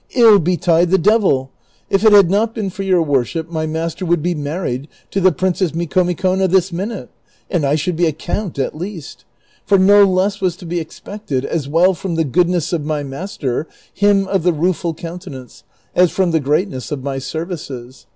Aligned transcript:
Ill 0.15 0.39
be 0.39 0.57
tide 0.57 0.89
the 0.89 0.97
devil! 0.97 1.51
if 1.87 2.03
it 2.03 2.11
had 2.11 2.27
not 2.31 2.55
been 2.55 2.71
for 2.71 2.81
your 2.81 3.03
worship 3.03 3.51
my 3.51 3.67
master 3.67 4.03
would 4.03 4.23
be 4.23 4.33
married 4.33 4.87
to 5.11 5.21
the 5.21 5.31
Princess 5.31 5.73
Micomicona 5.75 6.47
this 6.47 6.71
minute, 6.73 7.11
and 7.51 7.63
I 7.63 7.75
should 7.75 7.95
be 7.95 8.07
a 8.07 8.11
count 8.11 8.57
at 8.57 8.75
least; 8.75 9.25
for 9.63 9.77
no 9.77 10.03
less 10.03 10.41
was 10.41 10.55
to 10.55 10.65
be 10.65 10.79
expected, 10.79 11.45
as 11.45 11.67
well 11.67 11.93
from 11.93 12.15
the 12.15 12.23
goodness 12.23 12.73
of 12.73 12.83
my 12.83 13.03
master, 13.03 13.67
him 13.93 14.27
of 14.27 14.41
the 14.41 14.53
Rueful 14.53 14.95
Countenance, 14.95 15.63
as 15.95 16.09
from 16.09 16.31
the 16.31 16.39
greatness 16.39 16.91
of 16.91 17.03
my 17.03 17.19
services. 17.19 18.07